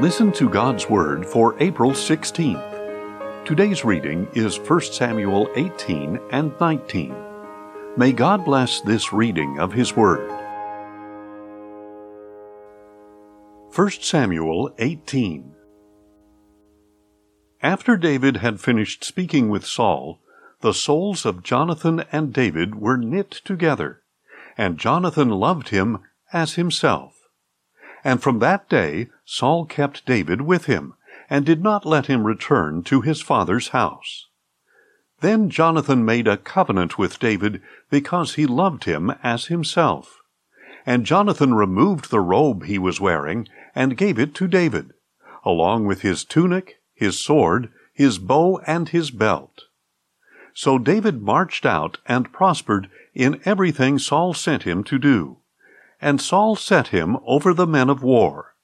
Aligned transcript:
Listen 0.00 0.30
to 0.34 0.48
God's 0.48 0.88
Word 0.88 1.26
for 1.26 1.60
April 1.60 1.90
16th. 1.90 3.44
Today's 3.44 3.84
reading 3.84 4.28
is 4.32 4.56
1 4.56 4.80
Samuel 4.82 5.48
18 5.56 6.20
and 6.30 6.52
19. 6.60 7.16
May 7.96 8.12
God 8.12 8.44
bless 8.44 8.80
this 8.80 9.12
reading 9.12 9.58
of 9.58 9.72
His 9.72 9.96
Word. 9.96 10.30
1 13.74 13.90
Samuel 13.90 14.72
18 14.78 15.56
After 17.60 17.96
David 17.96 18.36
had 18.36 18.60
finished 18.60 19.02
speaking 19.02 19.48
with 19.48 19.66
Saul, 19.66 20.20
the 20.60 20.74
souls 20.74 21.26
of 21.26 21.42
Jonathan 21.42 22.04
and 22.12 22.32
David 22.32 22.76
were 22.76 22.96
knit 22.96 23.32
together, 23.32 24.02
and 24.56 24.78
Jonathan 24.78 25.30
loved 25.30 25.70
him 25.70 25.98
as 26.32 26.54
himself. 26.54 27.16
And 28.04 28.22
from 28.22 28.38
that 28.38 28.68
day 28.68 29.08
Saul 29.30 29.66
kept 29.66 30.06
David 30.06 30.40
with 30.40 30.64
him, 30.64 30.94
and 31.28 31.44
did 31.44 31.62
not 31.62 31.84
let 31.84 32.06
him 32.06 32.24
return 32.24 32.82
to 32.84 33.02
his 33.02 33.20
father's 33.20 33.68
house. 33.68 34.26
Then 35.20 35.50
Jonathan 35.50 36.02
made 36.02 36.26
a 36.26 36.38
covenant 36.38 36.96
with 36.96 37.18
David 37.18 37.60
because 37.90 38.36
he 38.36 38.46
loved 38.46 38.84
him 38.84 39.12
as 39.22 39.46
himself. 39.46 40.16
And 40.86 41.04
Jonathan 41.04 41.52
removed 41.52 42.10
the 42.10 42.20
robe 42.20 42.64
he 42.64 42.78
was 42.78 43.02
wearing 43.02 43.46
and 43.74 43.98
gave 43.98 44.18
it 44.18 44.34
to 44.36 44.48
David, 44.48 44.94
along 45.44 45.84
with 45.84 46.00
his 46.00 46.24
tunic, 46.24 46.76
his 46.94 47.22
sword, 47.22 47.70
his 47.92 48.16
bow, 48.18 48.62
and 48.66 48.88
his 48.88 49.10
belt. 49.10 49.64
So 50.54 50.78
David 50.78 51.20
marched 51.20 51.66
out 51.66 51.98
and 52.06 52.32
prospered 52.32 52.88
in 53.12 53.42
everything 53.44 53.98
Saul 53.98 54.32
sent 54.32 54.62
him 54.62 54.82
to 54.84 54.98
do 54.98 55.38
and 56.00 56.20
Saul 56.20 56.56
set 56.56 56.88
him 56.88 57.16
over 57.26 57.52
the 57.52 57.66
men 57.66 57.90
of 57.90 58.02
war. 58.02 58.54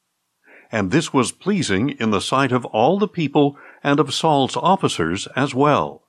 And 0.75 0.91
this 0.91 1.13
was 1.13 1.31
pleasing 1.31 1.91
in 1.91 2.11
the 2.11 2.21
sight 2.21 2.51
of 2.51 2.65
all 2.65 2.99
the 2.99 3.07
people 3.07 3.57
and 3.85 4.01
of 4.01 4.13
Saul's 4.13 4.57
officers 4.57 5.29
as 5.37 5.55
well. 5.55 6.03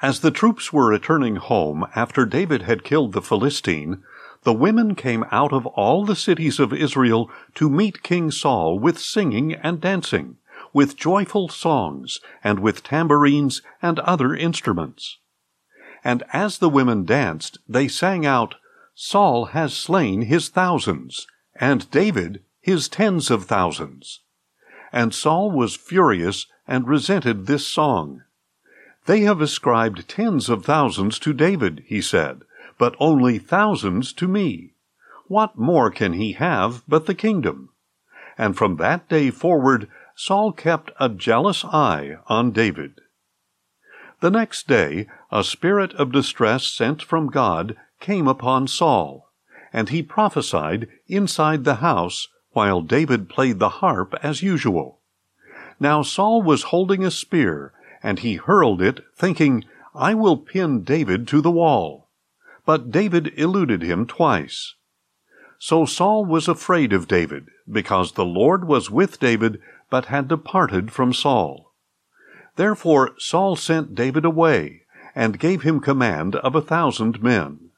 As 0.00 0.20
the 0.20 0.30
troops 0.30 0.72
were 0.72 0.88
returning 0.88 1.36
home 1.36 1.86
after 1.94 2.24
David 2.24 2.62
had 2.62 2.84
killed 2.84 3.12
the 3.12 3.20
Philistine, 3.20 4.02
the 4.44 4.54
women 4.54 4.94
came 4.94 5.26
out 5.30 5.52
of 5.52 5.66
all 5.66 6.06
the 6.06 6.16
cities 6.16 6.58
of 6.58 6.72
Israel 6.72 7.30
to 7.56 7.68
meet 7.68 8.02
King 8.02 8.30
Saul 8.30 8.78
with 8.78 8.98
singing 8.98 9.52
and 9.52 9.78
dancing, 9.78 10.38
with 10.72 10.96
joyful 10.96 11.50
songs, 11.50 12.18
and 12.42 12.60
with 12.60 12.82
tambourines 12.82 13.60
and 13.82 13.98
other 13.98 14.34
instruments. 14.34 15.18
And 16.02 16.22
as 16.32 16.56
the 16.56 16.70
women 16.70 17.04
danced, 17.04 17.58
they 17.68 17.88
sang 17.88 18.24
out, 18.24 18.54
Saul 18.94 19.46
has 19.52 19.74
slain 19.74 20.22
his 20.22 20.48
thousands, 20.48 21.26
and 21.60 21.90
David 21.90 22.40
his 22.66 22.88
tens 22.88 23.30
of 23.30 23.44
thousands. 23.44 24.22
And 24.92 25.14
Saul 25.14 25.52
was 25.52 25.76
furious 25.76 26.48
and 26.66 26.88
resented 26.88 27.46
this 27.46 27.64
song. 27.64 28.24
They 29.04 29.20
have 29.20 29.40
ascribed 29.40 30.08
tens 30.08 30.48
of 30.48 30.64
thousands 30.64 31.20
to 31.20 31.32
David, 31.32 31.84
he 31.86 32.00
said, 32.00 32.42
but 32.76 32.96
only 32.98 33.38
thousands 33.38 34.12
to 34.14 34.26
me. 34.26 34.72
What 35.28 35.56
more 35.56 35.92
can 35.92 36.14
he 36.14 36.32
have 36.32 36.82
but 36.88 37.06
the 37.06 37.14
kingdom? 37.14 37.68
And 38.36 38.56
from 38.56 38.78
that 38.78 39.08
day 39.08 39.30
forward, 39.30 39.88
Saul 40.16 40.50
kept 40.50 40.90
a 40.98 41.08
jealous 41.08 41.64
eye 41.64 42.16
on 42.26 42.50
David. 42.50 43.00
The 44.18 44.32
next 44.32 44.66
day, 44.66 45.06
a 45.30 45.44
spirit 45.44 45.94
of 45.94 46.10
distress 46.10 46.66
sent 46.66 47.00
from 47.00 47.28
God 47.28 47.76
came 48.00 48.26
upon 48.26 48.66
Saul, 48.66 49.30
and 49.72 49.90
he 49.90 50.02
prophesied 50.02 50.88
inside 51.06 51.62
the 51.62 51.76
house 51.76 52.26
while 52.56 52.80
David 52.80 53.28
played 53.28 53.58
the 53.58 53.68
harp 53.84 54.14
as 54.22 54.42
usual. 54.42 54.98
Now 55.78 56.00
Saul 56.00 56.40
was 56.40 56.72
holding 56.72 57.04
a 57.04 57.10
spear, 57.10 57.74
and 58.02 58.20
he 58.20 58.36
hurled 58.36 58.80
it, 58.80 59.04
thinking, 59.14 59.66
I 59.94 60.14
will 60.14 60.38
pin 60.38 60.82
David 60.82 61.28
to 61.28 61.42
the 61.42 61.50
wall. 61.50 62.08
But 62.64 62.90
David 62.90 63.30
eluded 63.36 63.82
him 63.82 64.06
twice. 64.06 64.72
So 65.58 65.84
Saul 65.84 66.24
was 66.24 66.48
afraid 66.48 66.94
of 66.94 67.06
David, 67.06 67.48
because 67.70 68.12
the 68.12 68.24
Lord 68.24 68.66
was 68.66 68.90
with 68.90 69.20
David, 69.20 69.60
but 69.90 70.06
had 70.06 70.26
departed 70.26 70.90
from 70.90 71.12
Saul. 71.12 71.74
Therefore 72.56 73.14
Saul 73.18 73.56
sent 73.56 73.94
David 73.94 74.24
away, 74.24 74.82
and 75.14 75.38
gave 75.38 75.60
him 75.60 75.80
command 75.80 76.36
of 76.36 76.54
a 76.54 76.62
thousand 76.62 77.22
men. 77.22 77.68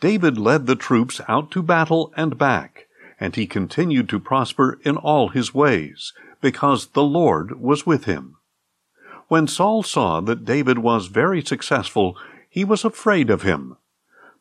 David 0.00 0.38
led 0.38 0.66
the 0.66 0.76
troops 0.76 1.20
out 1.26 1.50
to 1.50 1.64
battle 1.64 2.12
and 2.16 2.38
back, 2.38 2.86
and 3.20 3.36
he 3.36 3.46
continued 3.46 4.08
to 4.08 4.20
prosper 4.20 4.78
in 4.82 4.96
all 4.96 5.28
his 5.28 5.54
ways, 5.54 6.12
because 6.40 6.88
the 6.88 7.02
Lord 7.02 7.60
was 7.60 7.86
with 7.86 8.04
him. 8.04 8.36
When 9.28 9.46
Saul 9.46 9.82
saw 9.82 10.20
that 10.20 10.44
David 10.44 10.78
was 10.78 11.06
very 11.06 11.42
successful, 11.42 12.16
he 12.48 12.64
was 12.64 12.84
afraid 12.84 13.30
of 13.30 13.42
him. 13.42 13.76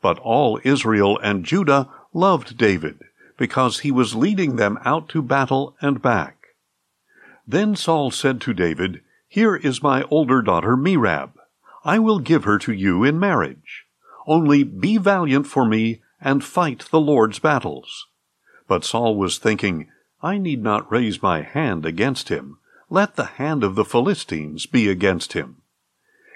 But 0.01 0.19
all 0.19 0.59
Israel 0.63 1.17
and 1.19 1.45
Judah 1.45 1.89
loved 2.13 2.57
David, 2.57 2.99
because 3.37 3.79
he 3.79 3.91
was 3.91 4.15
leading 4.15 4.57
them 4.57 4.77
out 4.83 5.09
to 5.09 5.21
battle 5.21 5.75
and 5.81 6.01
back. 6.01 6.47
Then 7.47 7.75
Saul 7.75 8.11
said 8.11 8.39
to 8.41 8.53
David, 8.53 9.01
Here 9.27 9.55
is 9.55 9.83
my 9.83 10.03
older 10.03 10.41
daughter 10.41 10.75
Merab. 10.75 11.31
I 11.83 11.99
will 11.99 12.19
give 12.19 12.43
her 12.45 12.57
to 12.59 12.71
you 12.71 13.03
in 13.03 13.19
marriage. 13.19 13.85
Only 14.25 14.63
be 14.63 14.97
valiant 14.97 15.47
for 15.47 15.65
me 15.65 16.01
and 16.21 16.43
fight 16.43 16.85
the 16.89 17.01
Lord's 17.01 17.39
battles. 17.39 18.07
But 18.67 18.83
Saul 18.83 19.15
was 19.15 19.37
thinking, 19.37 19.89
I 20.21 20.37
need 20.37 20.63
not 20.63 20.91
raise 20.91 21.21
my 21.21 21.41
hand 21.41 21.85
against 21.85 22.29
him. 22.29 22.57
Let 22.89 23.15
the 23.15 23.25
hand 23.25 23.63
of 23.63 23.75
the 23.75 23.85
Philistines 23.85 24.65
be 24.65 24.87
against 24.87 25.33
him. 25.33 25.57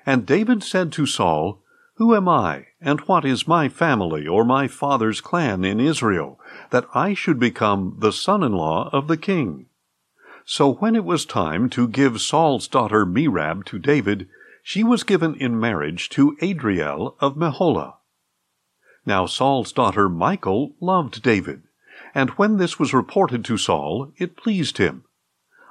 And 0.06 0.26
David 0.26 0.64
said 0.64 0.92
to 0.94 1.06
Saul, 1.06 1.62
Who 1.96 2.16
am 2.16 2.28
I, 2.28 2.68
and 2.82 3.00
what 3.02 3.26
is 3.26 3.48
my 3.48 3.70
family 3.70 4.28
or 4.28 4.44
my 4.44 4.68
father's 4.68 5.22
clan 5.22 5.64
in 5.64 5.80
Israel, 5.80 6.40
that 6.70 6.88
I 6.94 7.14
should 7.14 7.40
become 7.40 7.98
the 8.00 8.12
son 8.12 8.44
in 8.44 8.54
law 8.54 8.90
of 8.92 9.08
the 9.08 9.18
king? 9.18 9.68
So 10.46 10.74
when 10.76 10.96
it 10.96 11.04
was 11.04 11.26
time 11.26 11.70
to 11.72 11.90
give 11.90 12.22
Saul's 12.22 12.70
daughter 12.70 13.06
Merab 13.06 13.66
to 13.66 13.80
David, 13.80 14.30
she 14.64 14.84
was 14.84 15.04
given 15.04 15.36
in 15.36 15.60
marriage 15.60 16.10
to 16.10 16.38
Adriel 16.42 17.16
of 17.20 17.36
Meholah. 17.36 17.96
Now 19.06 19.26
Saul's 19.26 19.72
daughter 19.72 20.10
Michal 20.10 20.74
loved 20.82 21.22
David, 21.22 21.64
and 22.18 22.32
when 22.32 22.58
this 22.58 22.80
was 22.80 22.96
reported 22.96 23.46
to 23.46 23.60
Saul, 23.60 24.12
it 24.18 24.36
pleased 24.36 24.80
him. 24.80 25.04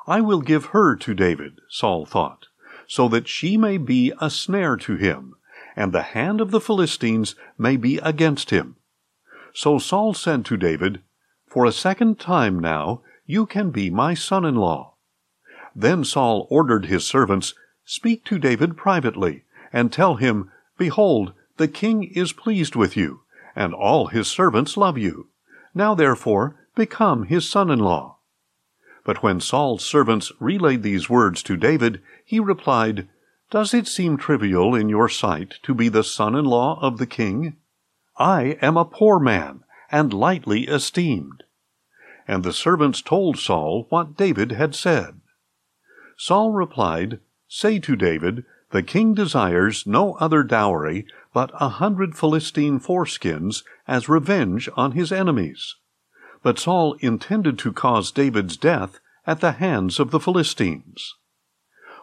I 0.07 0.21
will 0.21 0.41
give 0.41 0.67
her 0.67 0.95
to 0.95 1.13
David, 1.13 1.59
Saul 1.69 2.07
thought, 2.07 2.47
so 2.87 3.09
that 3.09 3.27
she 3.27 3.57
may 3.57 3.79
be 3.79 4.13
a 4.21 4.31
snare 4.31 4.77
to 4.77 4.95
him, 4.95 5.35
and 5.75 5.91
the 5.91 6.15
hand 6.15 6.41
of 6.41 6.53
the 6.53 6.61
Philistines 6.61 7.35
may 7.59 7.77
be 7.77 7.99
against 7.99 8.51
him. 8.51 8.77
So 9.55 9.81
Saul 9.81 10.15
said 10.15 10.45
to 10.45 10.57
David, 10.57 11.03
For 11.49 11.65
a 11.65 11.73
second 11.73 12.21
time 12.21 12.61
now 12.61 13.03
you 13.27 13.45
can 13.45 13.73
be 13.73 13.91
my 13.91 14.15
son 14.15 14.45
in 14.45 14.55
law. 14.55 14.95
Then 15.75 16.05
Saul 16.05 16.47
ordered 16.49 16.87
his 16.87 17.05
servants 17.05 17.55
Speak 17.85 18.25
to 18.27 18.39
David 18.39 18.77
privately, 18.77 19.43
and 19.73 19.93
tell 19.93 20.15
him, 20.15 20.53
Behold, 20.79 21.33
the 21.57 21.67
king 21.67 22.05
is 22.05 22.33
pleased 22.33 22.77
with 22.77 22.97
you, 22.97 23.23
and 23.57 23.75
all 23.75 24.07
his 24.07 24.29
servants 24.29 24.77
love 24.77 24.97
you. 24.97 25.27
Now 25.77 25.95
therefore 25.95 26.57
become 26.75 27.25
his 27.25 27.47
son 27.47 27.71
in 27.71 27.79
law. 27.79 28.17
But 29.05 29.23
when 29.23 29.41
Saul's 29.41 29.85
servants 29.85 30.33
relayed 30.41 30.83
these 30.83 31.11
words 31.11 31.43
to 31.43 31.57
David, 31.59 32.01
he 32.25 32.41
replied, 32.41 33.09
Does 33.51 33.75
it 33.75 33.87
seem 33.87 34.17
trivial 34.17 34.75
in 34.75 34.89
your 34.89 35.11
sight 35.11 35.57
to 35.65 35.75
be 35.75 35.91
the 35.91 36.03
son 36.03 36.35
in 36.35 36.47
law 36.47 36.81
of 36.81 36.97
the 36.97 37.07
king? 37.07 37.57
I 38.17 38.57
am 38.63 38.79
a 38.79 38.87
poor 38.87 39.21
man, 39.21 39.65
and 39.93 40.15
lightly 40.15 40.63
esteemed. 40.67 41.43
And 42.27 42.43
the 42.43 42.55
servants 42.55 43.03
told 43.03 43.39
Saul 43.39 43.85
what 43.91 44.17
David 44.17 44.53
had 44.53 44.75
said. 44.75 45.21
Saul 46.17 46.53
replied, 46.53 47.21
Say 47.49 47.79
to 47.81 47.97
David, 47.97 48.47
The 48.71 48.83
king 48.83 49.15
desires 49.15 49.87
no 49.87 50.15
other 50.15 50.43
dowry 50.43 51.07
but 51.33 51.51
a 51.55 51.69
hundred 51.69 52.17
Philistine 52.17 52.81
foreskins 52.81 53.63
as 53.87 54.09
revenge 54.09 54.69
on 54.77 54.93
his 54.93 55.13
enemies. 55.13 55.77
But 56.43 56.59
Saul 56.59 56.95
intended 57.01 57.59
to 57.61 57.73
cause 57.73 58.11
David's 58.11 58.57
death 58.57 58.99
at 59.27 59.41
the 59.41 59.53
hands 59.53 60.01
of 60.01 60.11
the 60.11 60.21
Philistines. 60.21 61.15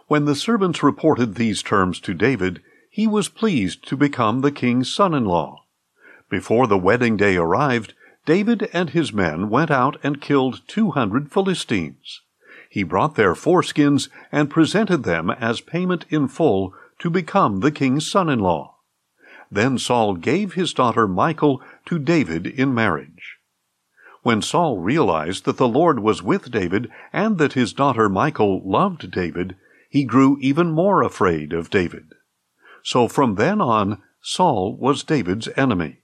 When 0.08 0.26
the 0.26 0.36
servants 0.36 0.84
reported 0.84 1.36
these 1.36 1.64
terms 1.64 2.00
to 2.02 2.14
David, 2.14 2.62
he 2.90 3.08
was 3.08 3.30
pleased 3.30 3.88
to 3.88 3.98
become 3.98 4.42
the 4.42 4.52
king's 4.52 4.94
son 4.94 5.14
in 5.14 5.26
law. 5.26 5.64
Before 6.30 6.68
the 6.68 6.78
wedding 6.78 7.18
day 7.18 7.36
arrived, 7.36 7.94
David 8.26 8.70
and 8.74 8.92
his 8.92 9.12
men 9.12 9.50
went 9.50 9.72
out 9.72 9.98
and 10.04 10.22
killed 10.22 10.62
two 10.68 10.92
hundred 10.92 11.32
Philistines 11.32 12.22
he 12.74 12.82
brought 12.82 13.14
their 13.14 13.36
foreskins 13.36 14.10
and 14.32 14.50
presented 14.50 15.04
them 15.04 15.30
as 15.30 15.62
payment 15.62 16.06
in 16.10 16.28
full 16.28 16.74
to 16.98 17.08
become 17.08 17.60
the 17.60 17.72
king's 17.72 18.10
son 18.10 18.28
in 18.30 18.40
law. 18.40 18.78
Then 19.52 19.78
Saul 19.78 20.16
gave 20.16 20.54
his 20.54 20.74
daughter 20.74 21.08
Michal 21.08 21.62
to 21.86 22.00
David 22.00 22.48
in 22.48 22.74
marriage. 22.74 23.38
When 24.24 24.42
Saul 24.42 24.80
realized 24.80 25.46
that 25.46 25.58
the 25.58 25.68
Lord 25.68 26.00
was 26.00 26.24
with 26.24 26.50
David 26.50 26.90
and 27.14 27.38
that 27.38 27.54
his 27.54 27.74
daughter 27.74 28.10
Michal 28.10 28.68
loved 28.68 29.12
David, 29.12 29.56
he 29.88 30.04
grew 30.04 30.40
even 30.42 30.72
more 30.72 31.04
afraid 31.04 31.54
of 31.54 31.70
David. 31.70 32.08
So 32.82 33.08
from 33.08 33.36
then 33.36 33.62
on, 33.62 34.02
Saul 34.20 34.76
was 34.78 35.04
David's 35.04 35.48
enemy. 35.56 36.00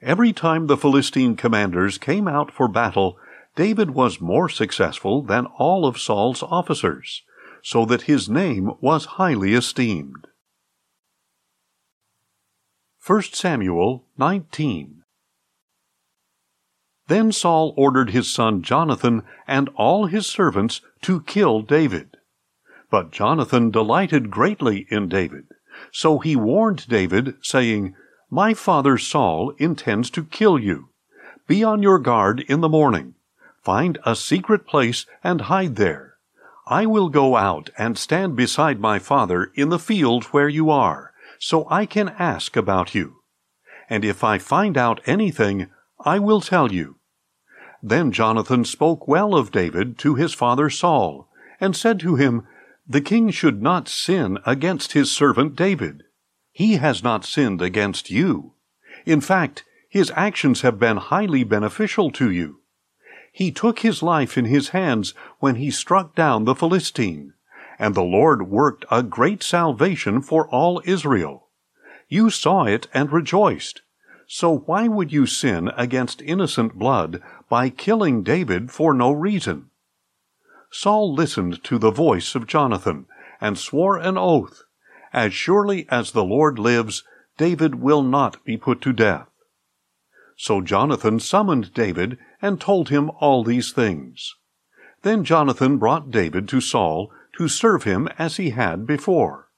Every 0.00 0.32
time 0.32 0.68
the 0.68 0.78
Philistine 0.78 1.36
commanders 1.36 1.98
came 1.98 2.26
out 2.26 2.50
for 2.50 2.66
battle, 2.66 3.18
David 3.56 3.92
was 3.92 4.20
more 4.20 4.50
successful 4.50 5.22
than 5.22 5.46
all 5.46 5.86
of 5.86 5.98
Saul's 5.98 6.42
officers, 6.42 7.22
so 7.62 7.86
that 7.86 8.02
his 8.02 8.28
name 8.28 8.72
was 8.82 9.16
highly 9.16 9.54
esteemed. 9.54 10.26
1 13.04 13.22
Samuel 13.32 14.04
19 14.18 15.02
Then 17.08 17.32
Saul 17.32 17.72
ordered 17.78 18.10
his 18.10 18.30
son 18.30 18.62
Jonathan 18.62 19.22
and 19.46 19.70
all 19.74 20.06
his 20.06 20.26
servants 20.26 20.82
to 21.02 21.22
kill 21.22 21.62
David. 21.62 22.18
But 22.90 23.10
Jonathan 23.10 23.70
delighted 23.70 24.30
greatly 24.30 24.86
in 24.90 25.08
David, 25.08 25.46
so 25.90 26.18
he 26.18 26.36
warned 26.36 26.86
David, 26.88 27.36
saying, 27.40 27.94
My 28.30 28.52
father 28.52 28.98
Saul 28.98 29.54
intends 29.56 30.10
to 30.10 30.24
kill 30.24 30.58
you. 30.58 30.90
Be 31.46 31.64
on 31.64 31.82
your 31.82 31.98
guard 31.98 32.40
in 32.48 32.60
the 32.60 32.68
morning. 32.68 33.15
Find 33.66 33.98
a 34.06 34.14
secret 34.14 34.64
place 34.64 35.06
and 35.24 35.40
hide 35.40 35.74
there. 35.74 36.18
I 36.68 36.86
will 36.86 37.08
go 37.08 37.34
out 37.34 37.68
and 37.76 37.98
stand 37.98 38.36
beside 38.36 38.78
my 38.78 39.00
father 39.00 39.50
in 39.56 39.70
the 39.70 39.80
field 39.80 40.22
where 40.26 40.48
you 40.48 40.70
are 40.70 41.12
so 41.40 41.66
I 41.68 41.84
can 41.84 42.10
ask 42.10 42.56
about 42.56 42.94
you. 42.94 43.22
And 43.90 44.04
if 44.04 44.22
I 44.22 44.38
find 44.38 44.78
out 44.78 45.00
anything, 45.04 45.66
I 45.98 46.20
will 46.20 46.40
tell 46.40 46.70
you. 46.70 47.00
Then 47.82 48.12
Jonathan 48.12 48.64
spoke 48.64 49.08
well 49.08 49.34
of 49.34 49.50
David 49.50 49.98
to 49.98 50.14
his 50.14 50.32
father 50.32 50.70
Saul, 50.70 51.28
and 51.60 51.74
said 51.74 51.98
to 51.98 52.14
him, 52.14 52.46
The 52.86 53.00
king 53.00 53.32
should 53.32 53.60
not 53.60 53.88
sin 53.88 54.38
against 54.46 54.92
his 54.92 55.10
servant 55.10 55.56
David. 55.56 56.04
He 56.52 56.74
has 56.74 57.02
not 57.02 57.24
sinned 57.24 57.60
against 57.60 58.12
you. 58.12 58.52
In 59.04 59.20
fact, 59.20 59.64
his 59.88 60.12
actions 60.14 60.60
have 60.60 60.78
been 60.78 60.98
highly 60.98 61.42
beneficial 61.42 62.12
to 62.12 62.30
you. 62.30 62.60
He 63.36 63.52
took 63.52 63.80
his 63.80 64.02
life 64.02 64.38
in 64.38 64.46
his 64.46 64.70
hands 64.70 65.12
when 65.40 65.56
he 65.56 65.70
struck 65.70 66.14
down 66.14 66.46
the 66.46 66.54
Philistine 66.54 67.34
and 67.78 67.94
the 67.94 68.02
Lord 68.02 68.48
worked 68.48 68.86
a 68.90 69.02
great 69.02 69.42
salvation 69.42 70.22
for 70.22 70.48
all 70.48 70.80
Israel. 70.86 71.48
You 72.08 72.30
saw 72.30 72.64
it 72.64 72.86
and 72.94 73.12
rejoiced. 73.12 73.82
So 74.26 74.60
why 74.60 74.88
would 74.88 75.12
you 75.12 75.26
sin 75.26 75.70
against 75.76 76.22
innocent 76.22 76.78
blood 76.78 77.22
by 77.50 77.68
killing 77.68 78.22
David 78.22 78.70
for 78.70 78.94
no 78.94 79.12
reason? 79.12 79.68
Saul 80.70 81.12
listened 81.12 81.62
to 81.64 81.76
the 81.76 81.90
voice 81.90 82.34
of 82.34 82.46
Jonathan 82.46 83.04
and 83.38 83.58
swore 83.58 83.98
an 83.98 84.16
oath, 84.16 84.62
As 85.12 85.34
surely 85.34 85.86
as 85.90 86.12
the 86.12 86.24
Lord 86.24 86.58
lives, 86.58 87.04
David 87.36 87.74
will 87.74 88.02
not 88.02 88.42
be 88.46 88.56
put 88.56 88.80
to 88.80 88.94
death. 88.94 89.28
So 90.36 90.60
Jonathan 90.60 91.18
summoned 91.18 91.72
David 91.72 92.18
and 92.42 92.60
told 92.60 92.90
him 92.90 93.10
all 93.20 93.42
these 93.42 93.72
things. 93.72 94.34
Then 95.02 95.24
Jonathan 95.24 95.78
brought 95.78 96.10
David 96.10 96.48
to 96.50 96.60
Saul 96.60 97.10
to 97.36 97.48
serve 97.48 97.84
him 97.84 98.08
as 98.18 98.36
he 98.36 98.50
had 98.50 98.86
before. 98.86 99.48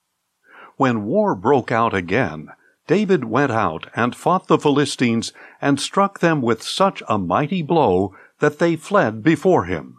When 0.77 1.05
war 1.05 1.35
broke 1.35 1.73
out 1.73 1.95
again, 1.95 2.49
David 2.87 3.25
went 3.25 3.53
out 3.53 3.89
and 3.95 4.15
fought 4.15 4.47
the 4.47 4.59
Philistines 4.59 5.33
and 5.61 5.81
struck 5.81 6.21
them 6.21 6.41
with 6.41 6.63
such 6.63 7.03
a 7.09 7.19
mighty 7.19 7.63
blow 7.63 8.15
that 8.39 8.59
they 8.59 8.77
fled 8.77 9.23
before 9.23 9.65
him. 9.65 9.99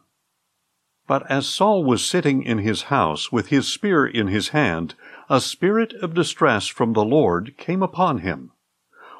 But 1.07 1.29
as 1.29 1.47
Saul 1.47 1.83
was 1.83 2.05
sitting 2.05 2.43
in 2.43 2.59
his 2.59 2.83
house 2.83 3.31
with 3.31 3.47
his 3.47 3.67
spear 3.67 4.05
in 4.05 4.27
his 4.27 4.49
hand, 4.49 4.95
a 5.29 5.41
spirit 5.41 5.93
of 6.01 6.13
distress 6.13 6.67
from 6.67 6.93
the 6.93 7.03
Lord 7.03 7.57
came 7.57 7.83
upon 7.83 8.19
him. 8.19 8.51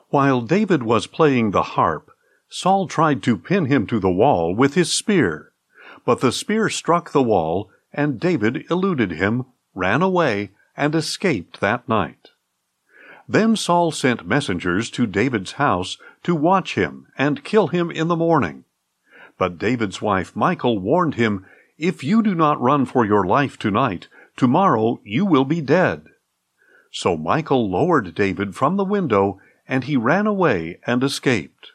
While 0.09 0.41
David 0.41 0.83
was 0.83 1.07
playing 1.07 1.51
the 1.51 1.61
harp, 1.61 2.11
Saul 2.49 2.87
tried 2.87 3.21
to 3.23 3.37
pin 3.37 3.65
him 3.65 3.85
to 3.87 3.99
the 3.99 4.09
wall 4.09 4.55
with 4.55 4.73
his 4.73 4.91
spear. 4.91 5.51
But 6.03 6.21
the 6.21 6.31
spear 6.31 6.69
struck 6.69 7.11
the 7.11 7.21
wall 7.21 7.69
and 7.93 8.19
David 8.19 8.65
eluded 8.69 9.11
him, 9.11 9.45
ran 9.75 10.01
away, 10.01 10.51
and 10.75 10.95
escaped 10.95 11.59
that 11.59 11.87
night. 11.87 12.29
Then 13.27 13.55
Saul 13.55 13.91
sent 13.91 14.27
messengers 14.27 14.89
to 14.91 15.05
David's 15.05 15.53
house 15.53 15.97
to 16.23 16.33
watch 16.33 16.73
him 16.75 17.07
and 17.17 17.43
kill 17.43 17.67
him 17.67 17.91
in 17.91 18.07
the 18.07 18.15
morning. 18.15 18.63
But 19.37 19.59
David's 19.59 20.01
wife 20.01 20.35
Michal 20.35 20.79
warned 20.79 21.15
him, 21.15 21.45
If 21.77 22.03
you 22.03 22.23
do 22.23 22.33
not 22.33 22.59
run 22.59 22.85
for 22.85 23.05
your 23.05 23.25
life 23.25 23.59
tonight, 23.59 24.07
tomorrow 24.35 24.99
you 25.03 25.25
will 25.25 25.45
be 25.45 25.61
dead. 25.61 26.07
So 26.91 27.15
Michal 27.15 27.69
lowered 27.69 28.15
David 28.15 28.55
from 28.55 28.77
the 28.77 28.83
window, 28.83 29.39
and 29.69 29.85
he 29.85 29.95
ran 29.95 30.27
away 30.27 30.79
and 30.85 31.01
escaped. 31.01 31.71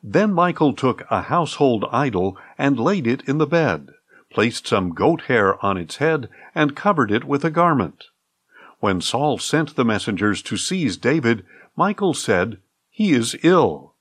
Then 0.00 0.32
Michal 0.32 0.74
took 0.74 1.02
a 1.10 1.22
household 1.22 1.84
idol 1.90 2.38
and 2.56 2.78
laid 2.78 3.08
it 3.08 3.22
in 3.26 3.38
the 3.38 3.46
bed 3.46 3.88
placed 4.30 4.66
some 4.66 4.90
goat 4.90 5.22
hair 5.22 5.64
on 5.64 5.76
its 5.76 5.96
head, 5.96 6.28
and 6.54 6.76
covered 6.76 7.10
it 7.10 7.24
with 7.24 7.44
a 7.44 7.50
garment. 7.50 8.04
When 8.80 9.00
Saul 9.00 9.38
sent 9.38 9.74
the 9.74 9.84
messengers 9.84 10.42
to 10.42 10.56
seize 10.56 10.96
David, 10.96 11.44
Michal 11.76 12.14
said, 12.14 12.58
He 12.90 13.12
is 13.12 13.36
ill. 13.42 13.94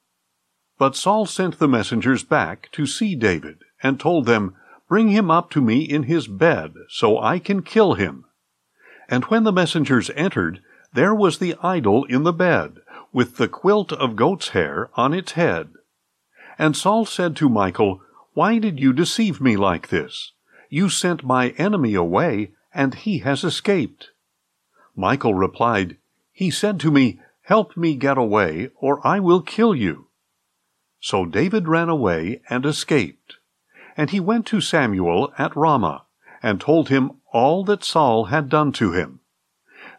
But 0.77 0.95
Saul 0.95 1.25
sent 1.25 1.59
the 1.59 1.67
messengers 1.67 2.23
back 2.23 2.69
to 2.73 2.85
see 2.85 3.15
David, 3.15 3.59
and 3.81 3.99
told 3.99 4.25
them, 4.25 4.55
Bring 4.87 5.09
him 5.09 5.31
up 5.31 5.49
to 5.51 5.61
me 5.61 5.81
in 5.81 6.03
his 6.03 6.27
bed, 6.27 6.73
so 6.89 7.19
I 7.19 7.39
can 7.39 7.61
kill 7.61 7.95
him. 7.95 8.25
And 9.09 9.25
when 9.25 9.43
the 9.43 9.51
messengers 9.51 10.09
entered, 10.11 10.61
there 10.93 11.15
was 11.15 11.39
the 11.39 11.55
idol 11.63 12.05
in 12.05 12.23
the 12.23 12.33
bed, 12.33 12.79
with 13.11 13.37
the 13.37 13.47
quilt 13.47 13.91
of 13.93 14.15
goat's 14.15 14.49
hair 14.49 14.89
on 14.95 15.13
its 15.13 15.33
head. 15.33 15.69
And 16.59 16.75
Saul 16.75 17.05
said 17.05 17.35
to 17.37 17.49
Michal, 17.49 18.01
why 18.37 18.59
did 18.59 18.79
you 18.79 18.93
deceive 18.93 19.41
me 19.41 19.57
like 19.57 19.87
this? 19.87 20.33
You 20.69 20.89
sent 20.89 21.23
my 21.23 21.55
enemy 21.57 21.95
away, 21.95 22.51
and 22.71 22.93
he 22.93 23.17
has 23.25 23.43
escaped. 23.43 24.11
Michal 24.95 25.33
replied, 25.33 25.97
He 26.33 26.51
said 26.51 26.79
to 26.81 26.91
me, 26.91 27.19
Help 27.41 27.75
me 27.75 27.95
get 27.95 28.15
away, 28.15 28.69
or 28.75 29.01
I 29.03 29.19
will 29.19 29.41
kill 29.41 29.73
you. 29.73 30.09
So 30.99 31.25
David 31.25 31.67
ran 31.67 31.89
away 31.89 32.43
and 32.47 32.63
escaped. 32.63 33.37
And 33.97 34.11
he 34.11 34.19
went 34.19 34.45
to 34.47 34.61
Samuel 34.61 35.33
at 35.39 35.55
Ramah, 35.55 36.03
and 36.43 36.61
told 36.61 36.89
him 36.89 37.13
all 37.33 37.63
that 37.63 37.83
Saul 37.83 38.25
had 38.25 38.49
done 38.49 38.71
to 38.73 38.91
him. 38.91 39.21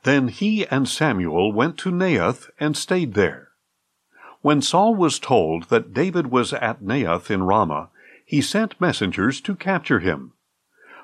Then 0.09 0.29
he 0.29 0.67
and 0.69 0.89
Samuel 0.89 1.53
went 1.53 1.77
to 1.81 1.91
Naioth 1.91 2.49
and 2.59 2.75
stayed 2.75 3.13
there. 3.13 3.49
When 4.41 4.63
Saul 4.63 4.95
was 4.95 5.19
told 5.19 5.65
that 5.65 5.93
David 5.93 6.29
was 6.29 6.55
at 6.55 6.83
Naioth 6.83 7.31
in 7.31 7.43
Ramah, 7.43 7.91
he 8.25 8.41
sent 8.41 8.81
messengers 8.81 9.39
to 9.43 9.55
capture 9.55 9.99
him. 9.99 10.33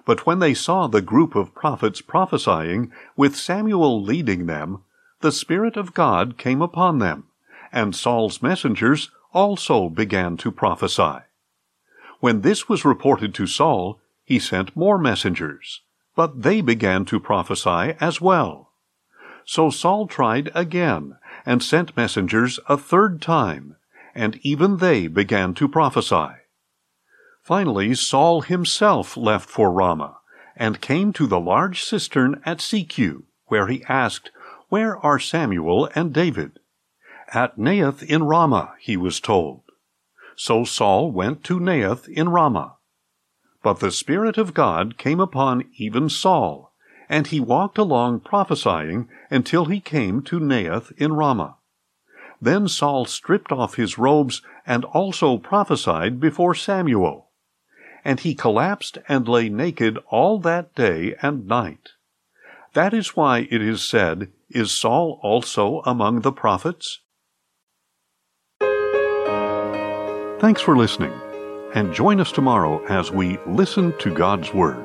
But 0.07 0.25
when 0.25 0.39
they 0.39 0.55
saw 0.55 0.87
the 0.87 1.03
group 1.03 1.35
of 1.35 1.55
prophets 1.55 2.01
prophesying, 2.01 2.93
with 3.15 3.37
Samuel 3.37 4.03
leading 4.03 4.47
them, 4.47 4.85
the 5.21 5.33
Spirit 5.33 5.77
of 5.77 5.93
God 5.93 6.39
came 6.39 6.63
upon 6.63 6.99
them, 6.99 7.25
and 7.71 7.95
Saul's 7.95 8.41
messengers 8.41 9.11
also 9.35 9.91
began 9.91 10.39
to 10.39 10.51
prophesy. 10.51 11.19
When 12.21 12.41
this 12.41 12.71
was 12.71 12.87
reported 12.87 13.35
to 13.35 13.47
Saul, 13.47 14.01
he 14.25 14.39
sent 14.39 14.75
more 14.75 14.97
messengers, 14.97 15.83
but 16.17 16.41
they 16.41 16.63
began 16.63 17.05
to 17.05 17.21
prophesy 17.21 17.97
as 18.01 18.19
well. 18.19 18.64
So 19.47 19.71
Saul 19.71 20.07
tried 20.07 20.51
again, 20.55 21.17
and 21.45 21.63
sent 21.63 21.97
messengers 21.97 22.59
a 22.69 22.77
third 22.77 23.21
time, 23.21 23.77
and 24.15 24.39
even 24.43 24.79
they 24.79 25.07
began 25.07 25.55
to 25.55 25.69
prophesy. 25.69 26.31
Finally, 27.43 27.95
Saul 27.95 28.41
himself 28.41 29.17
left 29.17 29.51
for 29.51 29.71
Ramah, 29.71 30.19
and 30.57 30.81
came 30.81 31.13
to 31.13 31.27
the 31.27 31.41
large 31.41 31.83
cistern 31.83 32.41
at 32.47 32.59
Sechu, 32.59 33.25
where 33.47 33.67
he 33.67 33.85
asked, 33.89 34.31
Where 34.69 34.97
are 35.05 35.19
Samuel 35.19 35.91
and 35.95 36.13
David? 36.13 36.59
At 37.33 37.59
Naioth 37.59 38.03
in 38.03 38.25
Ramah, 38.25 38.75
he 38.79 38.97
was 38.97 39.21
told. 39.21 39.63
So 40.37 40.65
Saul 40.65 41.13
went 41.13 41.45
to 41.45 41.61
Naioth 41.61 42.09
in 42.09 42.29
Ramah. 42.29 42.77
But 43.63 43.81
the 43.81 43.91
Spirit 43.91 44.39
of 44.39 44.55
God 44.55 44.99
came 44.99 45.21
upon 45.21 45.65
even 45.77 46.09
Saul, 46.09 46.74
and 47.09 47.27
he 47.27 47.41
walked 47.41 47.79
along 47.79 48.21
prophesying 48.21 49.09
until 49.31 49.67
he 49.67 49.81
came 49.81 50.23
to 50.23 50.41
Naioth 50.41 50.93
in 50.97 51.13
Ramah. 51.13 51.57
Then 52.41 52.69
Saul 52.69 53.05
stripped 53.05 53.53
off 53.53 53.75
his 53.75 53.99
robes 53.99 54.43
and 54.67 54.85
also 54.85 55.39
prophesied 55.39 56.21
before 56.21 56.55
Samuel 56.55 57.25
and 58.05 58.21
he 58.21 58.35
collapsed 58.35 58.99
and 59.09 59.27
lay 59.27 59.49
naked 59.49 59.99
all 60.11 60.39
that 60.41 60.75
day 60.75 61.15
and 61.23 61.49
night. 61.49 61.91
That 62.75 62.93
is 62.93 63.17
why 63.17 63.49
it 63.51 63.63
is 63.63 63.83
said, 63.83 64.31
Is 64.51 64.71
Saul 64.71 65.19
also 65.23 65.81
among 65.87 66.21
the 66.21 66.33
prophets? 66.33 67.01
Thanks 70.41 70.61
for 70.61 70.77
listening, 70.77 71.13
and 71.73 71.95
join 71.95 72.21
us 72.21 72.31
tomorrow 72.31 72.85
as 72.87 73.11
we 73.11 73.39
listen 73.47 73.97
to 73.99 74.13
God's 74.13 74.53
Word. 74.53 74.85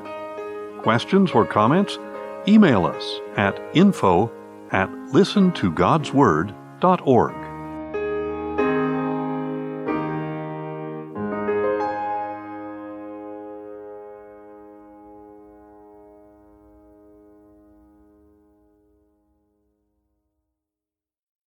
Questions 0.81 1.31
or 1.31 1.45
comments? 1.45 1.99
Email 2.47 2.85
us 2.85 3.19
at 3.35 3.59
info 3.73 4.31
at 4.71 4.89
listentogodsword.org. 5.13 7.48